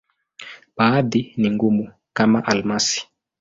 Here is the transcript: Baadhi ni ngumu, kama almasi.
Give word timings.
Baadhi 0.77 1.33
ni 1.37 1.49
ngumu, 1.51 1.91
kama 2.13 2.45
almasi. 2.45 3.09